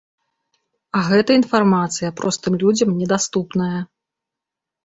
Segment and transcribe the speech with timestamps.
[0.99, 3.79] А гэтая інфармацыя простым людзям недаступная.